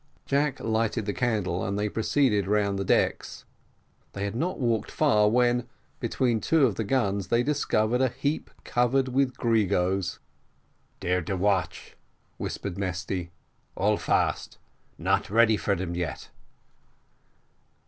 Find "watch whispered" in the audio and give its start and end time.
11.37-12.79